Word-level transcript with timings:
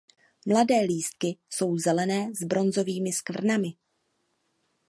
Mladé 0.47 0.79
lístky 0.81 1.37
jsou 1.49 1.77
zelené 1.77 2.31
s 2.35 2.43
bronzovými 2.43 3.11
skvrnami. 3.11 3.73